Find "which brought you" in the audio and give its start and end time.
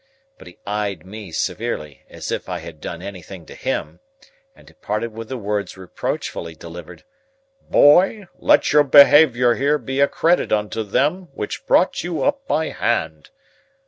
11.35-12.23